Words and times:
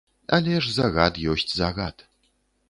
Але 0.37 0.55
ж 0.67 0.73
загад 0.77 1.19
ёсць 1.35 1.47
загад. 1.61 2.05